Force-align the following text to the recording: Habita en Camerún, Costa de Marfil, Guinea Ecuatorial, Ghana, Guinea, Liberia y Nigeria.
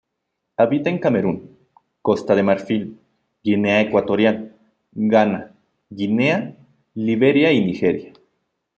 Habita 0.57 0.89
en 0.89 0.97
Camerún, 0.97 1.55
Costa 2.01 2.33
de 2.33 2.41
Marfil, 2.41 2.97
Guinea 3.43 3.81
Ecuatorial, 3.81 4.55
Ghana, 4.93 5.51
Guinea, 5.91 6.57
Liberia 6.95 7.51
y 7.51 7.63
Nigeria. 7.63 8.11